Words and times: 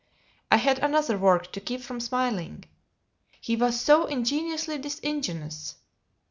I 0.51 0.57
had 0.57 0.79
another 0.79 1.15
work 1.15 1.51
to 1.51 1.59
keep 1.61 1.81
from 1.81 1.99
smiling: 1.99 2.65
he 3.39 3.55
was 3.55 3.79
so 3.79 4.07
ingenuously 4.07 4.79
disingenuous. 4.79 5.75